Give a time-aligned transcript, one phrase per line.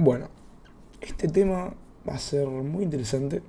[0.00, 0.28] Bueno,
[1.00, 1.74] este tema
[2.08, 3.42] va a ser muy interesante,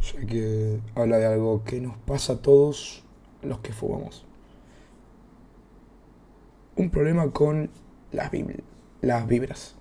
[0.00, 3.04] ya que habla de algo que nos pasa a todos
[3.42, 4.24] los que fumamos.
[6.76, 7.68] Un problema con
[8.10, 8.30] las,
[9.02, 9.74] las vibras.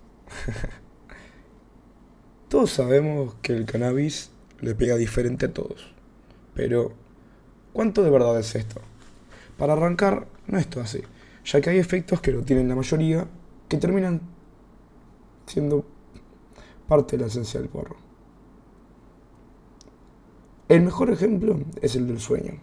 [2.50, 5.94] todos sabemos que el cannabis le pega diferente a todos,
[6.54, 6.92] pero
[7.72, 8.82] ¿cuánto de verdad es esto?
[9.58, 11.04] Para arrancar, no es todo así,
[11.46, 13.28] ya que hay efectos que lo tienen la mayoría
[13.70, 14.20] que terminan
[15.46, 15.86] siendo
[16.92, 17.96] parte de la esencia del porro.
[20.68, 22.56] El mejor ejemplo es el del sueño.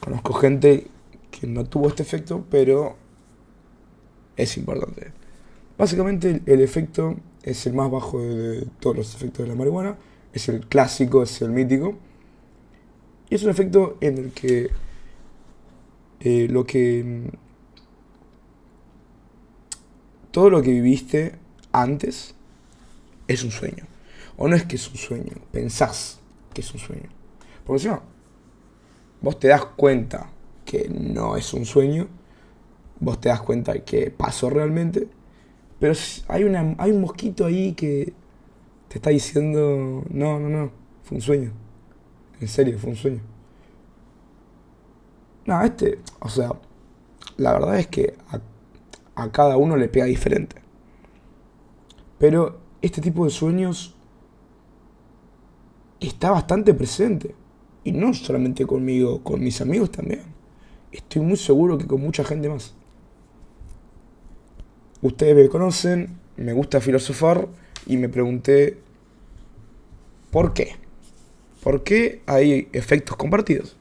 [0.00, 0.88] Conozco gente
[1.30, 2.96] que no tuvo este efecto, pero
[4.36, 5.12] es importante.
[5.78, 9.96] Básicamente el efecto es el más bajo de todos los efectos de la marihuana,
[10.32, 11.96] es el clásico, es el mítico,
[13.30, 14.70] y es un efecto en el que
[16.18, 17.30] eh, lo que
[20.32, 21.38] todo lo que viviste
[21.70, 22.34] antes
[23.28, 23.84] es un sueño.
[24.36, 26.20] O no es que es un sueño, pensás
[26.52, 27.08] que es un sueño.
[27.64, 28.02] Porque si no,
[29.20, 30.30] vos te das cuenta
[30.64, 32.08] que no es un sueño,
[33.00, 35.08] vos te das cuenta que pasó realmente,
[35.78, 35.94] pero
[36.28, 38.12] hay, una, hay un mosquito ahí que
[38.88, 40.72] te está diciendo, no, no, no,
[41.04, 41.52] fue un sueño.
[42.40, 43.20] En serio, fue un sueño.
[45.46, 46.52] No, este, o sea,
[47.36, 48.14] la verdad es que
[49.14, 50.56] a cada uno le pega diferente.
[52.18, 53.94] Pero este tipo de sueños
[56.00, 57.34] está bastante presente.
[57.84, 60.22] Y no solamente conmigo, con mis amigos también.
[60.92, 62.74] Estoy muy seguro que con mucha gente más.
[65.00, 67.48] Ustedes me conocen, me gusta filosofar
[67.86, 68.78] y me pregunté,
[70.30, 70.76] ¿por qué?
[71.62, 73.76] ¿Por qué hay efectos compartidos?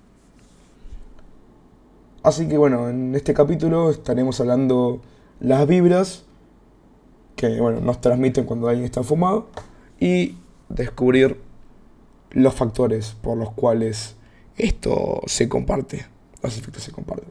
[2.23, 5.01] Así que bueno, en este capítulo estaremos hablando
[5.39, 6.26] las vibras
[7.37, 9.47] que bueno, nos transmiten cuando alguien está fumado
[9.99, 10.35] y
[10.67, 11.39] descubrir
[12.31, 14.17] los factores por los cuales
[14.57, 16.07] esto se comparte,
[16.41, 17.29] los efectos se comparten.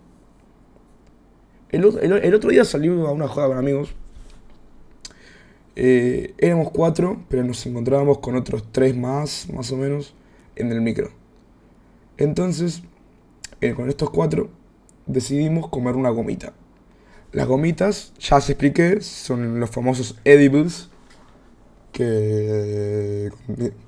[1.71, 3.95] El, otro día salí a una joda con amigos.
[5.75, 10.15] Eh, éramos cuatro, pero nos encontrábamos con otros tres más, más o menos,
[10.55, 11.11] en el micro.
[12.17, 12.83] Entonces,
[13.61, 14.49] eh, con estos cuatro,
[15.07, 16.55] decidimos comer una gomita.
[17.33, 20.89] Las gomitas, ya se expliqué, son los famosos edibles
[21.93, 23.31] que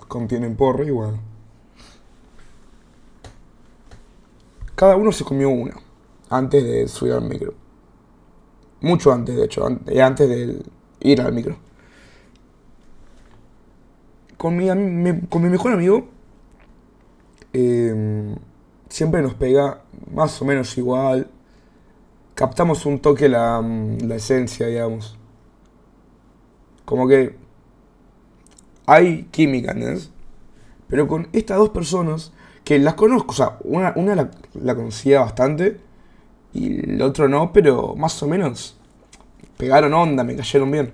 [0.08, 1.20] contienen porro y bueno.
[4.74, 5.74] Cada uno se comió una
[6.30, 7.54] antes de subir al micro.
[8.80, 10.62] Mucho antes, de hecho, antes de
[11.00, 11.56] ir al micro.
[14.36, 14.68] Con mi,
[15.28, 16.08] con mi mejor amigo
[17.52, 18.36] em,
[18.88, 19.82] siempre nos pega
[20.12, 21.28] más o menos igual
[22.38, 25.18] captamos un toque la, la esencia, digamos.
[26.84, 27.34] Como que
[28.86, 30.12] hay química, ¿entendés?
[30.86, 32.32] Pero con estas dos personas,
[32.64, 35.80] que las conozco, o sea, una, una la, la, conocía bastante
[36.52, 38.78] y el otro no, pero más o menos
[39.56, 40.92] pegaron onda, me cayeron bien.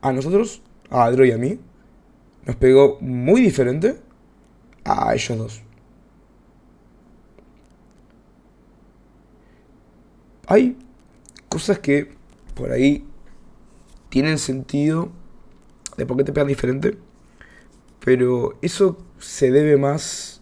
[0.00, 1.58] A nosotros, a Adro y a mí,
[2.46, 3.96] nos pegó muy diferente
[4.84, 5.67] a ellos dos.
[10.50, 10.78] Hay
[11.50, 12.10] cosas que
[12.54, 13.04] por ahí
[14.08, 15.10] tienen sentido
[15.98, 16.96] de por qué te pegan diferente,
[18.02, 20.40] pero eso se debe más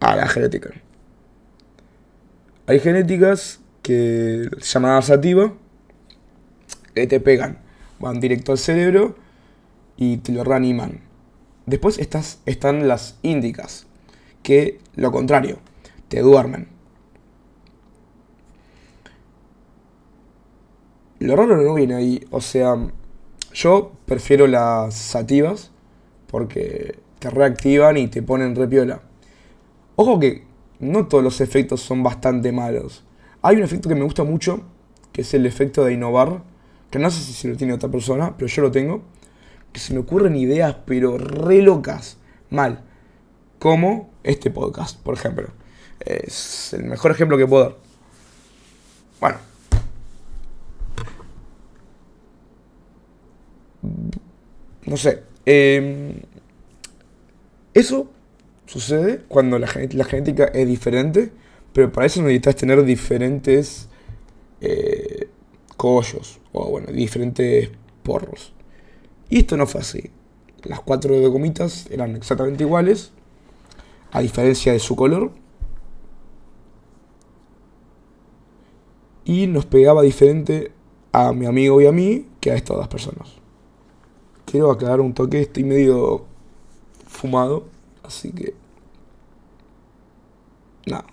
[0.00, 0.70] a la genética.
[2.66, 5.54] Hay genéticas que llamadas sativa
[6.94, 7.60] que te pegan,
[7.98, 9.16] van directo al cerebro
[9.96, 11.00] y te lo reaniman.
[11.64, 13.86] Después estas, están las índicas,
[14.42, 15.60] que lo contrario,
[16.08, 16.81] te duermen.
[21.22, 22.26] Lo raro no viene ahí.
[22.30, 22.76] O sea,
[23.54, 25.70] yo prefiero las sativas
[26.26, 29.02] porque te reactivan y te ponen repiola.
[29.94, 30.44] Ojo que
[30.80, 33.04] no todos los efectos son bastante malos.
[33.40, 34.62] Hay un efecto que me gusta mucho,
[35.12, 36.42] que es el efecto de innovar,
[36.90, 39.02] que no sé si lo tiene otra persona, pero yo lo tengo,
[39.72, 42.18] que se me ocurren ideas pero re locas,
[42.50, 42.82] mal,
[43.60, 45.50] como este podcast, por ejemplo.
[46.00, 47.76] Es el mejor ejemplo que puedo dar.
[49.20, 49.51] Bueno,
[54.86, 55.22] no sé.
[55.44, 56.20] Em,
[57.74, 58.08] eso
[58.66, 61.32] sucede cuando la, genética es diferente,
[61.72, 63.88] pero para eso necesitas tener diferentes
[64.60, 65.28] eh,
[65.76, 67.70] collos, o bueno, diferentes
[68.02, 68.52] porros.
[69.28, 70.10] Y esto no fue así.
[70.64, 73.12] Las cuatro de gomitas eran exactamente iguales,
[74.10, 75.32] a diferencia de su color.
[79.24, 80.72] Y nos pegaba diferente
[81.12, 83.41] a mi amigo y a mí que a estas dos personas.
[84.52, 86.26] Quiero aclarar un toque, estoy medio
[87.06, 87.64] fumado,
[88.02, 88.54] así que...
[90.86, 91.06] Nada.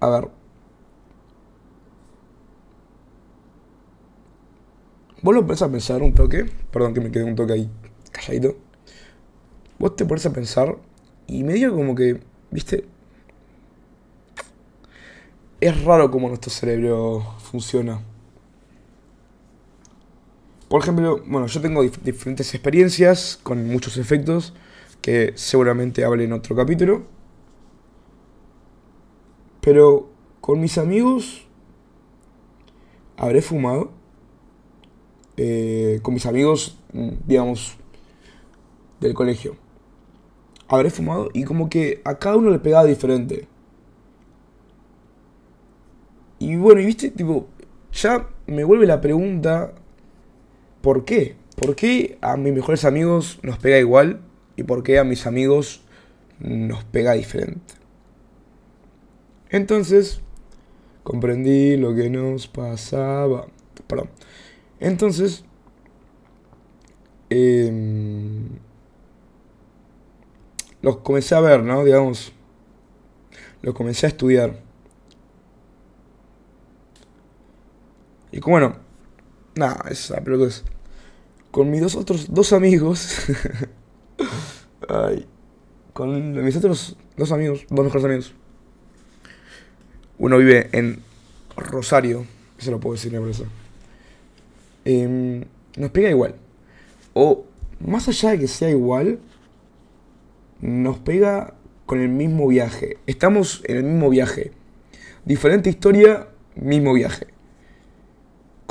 [0.00, 0.28] A ver.
[5.22, 6.44] Vos lo pones a pensar un toque.
[6.70, 7.70] Perdón que me quedé un toque ahí
[8.10, 8.54] calladito.
[9.78, 10.76] Vos te pones a pensar
[11.26, 12.20] y medio como que,
[12.50, 12.84] viste,
[15.62, 18.02] es raro cómo nuestro cerebro funciona.
[20.68, 24.54] Por ejemplo, bueno, yo tengo diferentes experiencias con muchos efectos
[25.00, 27.04] que seguramente hable en otro capítulo.
[29.60, 30.10] Pero
[30.40, 31.46] con mis amigos
[33.16, 33.92] habré fumado.
[35.36, 37.76] Eh, con mis amigos, mm, digamos,
[38.98, 39.56] del colegio.
[40.66, 43.46] Habré fumado y como que a cada uno le pegaba diferente.
[46.42, 47.46] Y bueno, y viste, tipo,
[47.92, 49.74] ya me vuelve la pregunta,
[50.80, 51.36] ¿por qué?
[51.54, 54.18] ¿Por qué a mis mejores amigos nos pega igual
[54.56, 55.82] y por qué a mis amigos
[56.40, 57.74] nos pega diferente?
[59.50, 60.20] Entonces,
[61.04, 63.46] comprendí lo que nos pasaba.
[63.86, 64.10] Perdón.
[64.80, 65.44] Entonces,
[67.30, 68.48] em,
[70.80, 71.84] los comencé a ver, ¿no?
[71.84, 72.32] Digamos,
[73.62, 74.61] los comencé a estudiar.
[78.32, 78.76] Y como bueno,
[79.54, 79.84] nada,
[80.24, 80.64] pero es.
[81.50, 83.26] Con mis dos otros dos amigos.
[84.88, 85.26] ay,
[85.92, 88.34] con mis otros dos amigos, dos mejores amigos.
[90.18, 91.02] Uno vive en
[91.56, 92.24] Rosario,
[92.58, 93.44] eso lo puedo decir, por eso.
[94.84, 95.44] Em,
[95.76, 96.36] nos pega igual.
[97.12, 97.44] O
[97.80, 99.18] más allá de que sea igual,
[100.60, 102.96] nos pega con el mismo viaje.
[103.06, 104.52] Estamos en el mismo viaje.
[105.24, 107.26] Diferente historia, mismo viaje.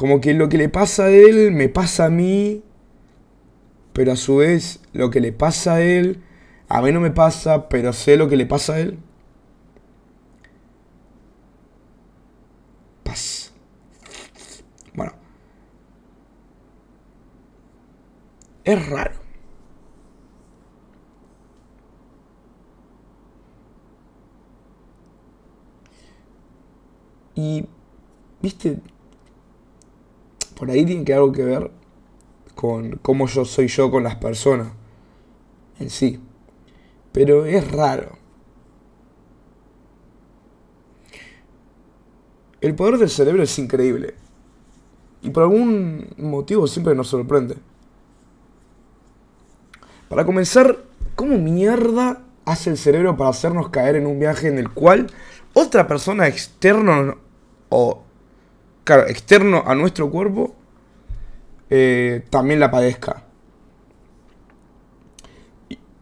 [0.02, 2.64] Como que lo que le pasa a él me pasa a mí,
[3.94, 6.24] pero a su vez lo que le pasa a él,
[6.70, 8.98] a mí no me pasa, pero sé lo que le pasa a él.
[13.04, 13.54] Paz.
[14.96, 15.14] Bueno.
[18.64, 19.14] Es raro.
[27.36, 27.66] Y,
[28.42, 28.80] viste,
[30.62, 31.72] por ahí tiene que algo que ver
[32.54, 34.68] con cómo yo soy yo con las personas
[35.80, 36.20] en sí.
[37.12, 38.20] Pero es raro.
[42.62, 44.14] El poder del cerebro es increíble.
[45.24, 47.56] Y por algún motivo siempre nos sorprende.
[50.10, 50.78] Para comenzar,
[51.16, 55.08] ¿cómo mierda hace el cerebro para hacernos caer en un viaje en el cual
[55.56, 57.18] otra persona externa
[57.70, 58.04] o
[58.92, 60.54] claro, externo a nuestro cuerpo,
[61.70, 63.24] eh, también la padezca.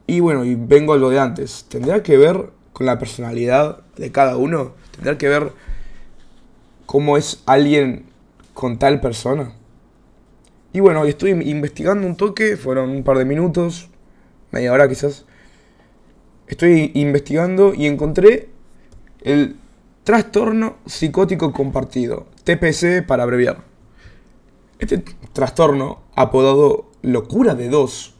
[0.07, 1.67] Y, bueno, y vengo a lo de antes.
[1.69, 4.73] ¿Tendrá que ver con la personalidad de cada uno?
[4.89, 5.51] ¿Tendrá que ver
[6.87, 8.07] cómo es alguien
[8.55, 9.53] con tal persona?
[10.73, 13.87] Y bueno, estoy investigando un toque, fueron un par de minutos,
[14.49, 15.25] media hora quizás.
[16.47, 18.49] Estoy investigando y encontré
[19.21, 19.57] el
[20.03, 23.63] Trastorno psicótico compartido, TPC para abreviar.
[24.79, 25.03] Este
[25.33, 28.15] trastorno, apodado locura de dos,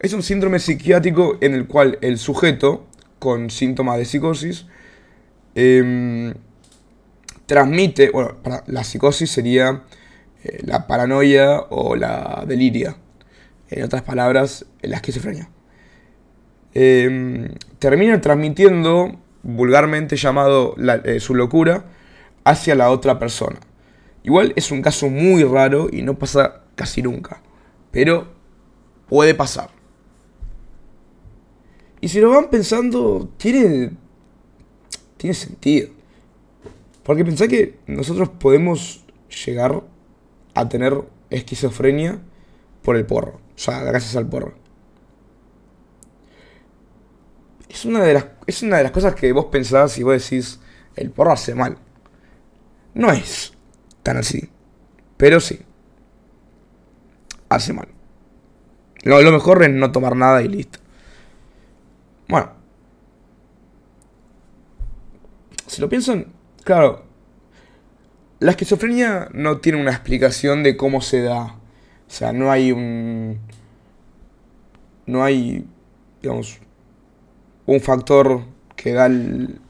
[0.00, 2.86] es un síndrome psiquiátrico en el cual el sujeto,
[3.18, 4.66] con síntomas de psicosis,
[5.54, 6.34] em,
[7.46, 9.82] transmite, bueno, la psicosis sería
[10.44, 12.96] eh, la paranoia o la deliria,
[13.70, 15.50] en otras palabras, la esquizofrenia.
[16.74, 21.84] Em, termina transmitiendo vulgarmente llamado eh, su locura,
[22.44, 23.58] hacia la otra persona.
[24.22, 27.42] Igual es un caso muy raro y no pasa casi nunca,
[27.90, 28.28] pero
[29.08, 29.70] puede pasar.
[32.00, 33.90] Y si lo van pensando, tiene,
[35.16, 35.90] tiene sentido.
[37.02, 39.04] Porque pensá que nosotros podemos
[39.46, 39.82] llegar
[40.54, 42.20] a tener esquizofrenia
[42.82, 44.54] por el porro, o sea, gracias al porro.
[47.68, 50.60] Es una de las, es una de las cosas que vos pensás y vos decís,
[50.96, 51.78] el porro hace mal.
[52.94, 53.52] No es
[54.02, 54.50] tan así,
[55.16, 55.60] pero sí.
[57.48, 57.88] Hace mal.
[59.04, 60.78] Lo, lo mejor es no tomar nada y listo.
[62.28, 62.52] Bueno.
[65.66, 66.32] Si lo piensan,
[66.64, 67.04] claro,
[68.40, 71.42] la esquizofrenia no tiene una explicación de cómo se da.
[71.44, 73.38] O sea, no hay un...
[75.06, 75.66] No hay,
[76.22, 76.60] digamos,
[77.68, 78.44] un factor
[78.76, 79.60] que da el,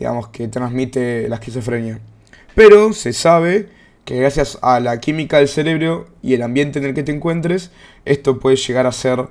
[0.00, 2.00] digamos, que transmite la esquizofrenia.
[2.56, 3.68] Pero se sabe
[4.04, 7.70] que gracias a la química del cerebro y el ambiente en el que te encuentres,
[8.04, 9.28] esto puede llegar a ser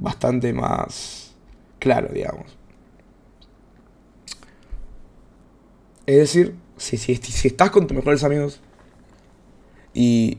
[0.00, 1.36] bastante más
[1.78, 2.58] claro, digamos.
[6.06, 7.12] Es decir, si, si,
[7.46, 8.60] estás con tus mejores amigos
[9.94, 10.38] y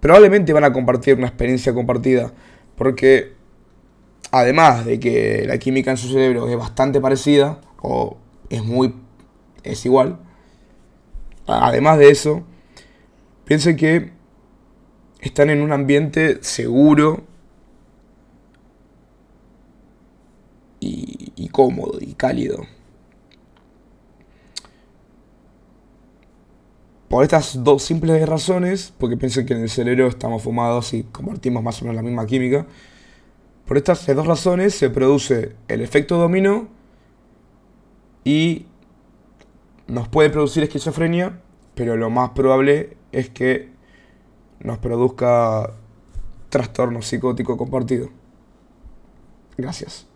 [0.00, 2.32] probablemente van a compartir una experiencia compartida,
[2.74, 3.37] porque
[4.30, 8.16] además de que la química en su cerebro es bastante parecida, o
[8.50, 8.94] es muy,
[9.62, 10.18] es igual,
[11.46, 12.42] además de eso,
[13.44, 14.12] piensen que
[15.20, 17.24] están en un ambiente seguro
[20.80, 22.66] y, y cómodo y cálido.
[27.08, 31.62] Por estas dos simples razones, porque piensen que en el cerebro estamos fumados y compartimos
[31.62, 32.66] más o menos la misma química,
[33.68, 36.68] por estas dos razones se produce el efecto dominó
[38.24, 38.64] y
[39.86, 41.42] nos puede producir esquizofrenia,
[41.74, 43.70] pero lo más probable es que
[44.60, 45.74] nos produzca
[46.48, 48.08] trastorno psicótico compartido.
[49.58, 50.07] Gracias.